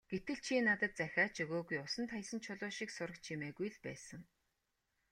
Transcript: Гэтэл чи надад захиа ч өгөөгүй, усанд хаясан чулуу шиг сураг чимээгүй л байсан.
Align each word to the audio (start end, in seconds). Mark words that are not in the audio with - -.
Гэтэл 0.11 0.37
чи 0.45 0.55
надад 0.67 0.93
захиа 1.01 1.25
ч 1.33 1.35
өгөөгүй, 1.43 1.77
усанд 1.85 2.07
хаясан 2.13 2.39
чулуу 2.45 2.71
шиг 2.77 2.89
сураг 2.93 3.17
чимээгүй 3.25 3.67
л 3.73 3.79
байсан. 3.85 4.21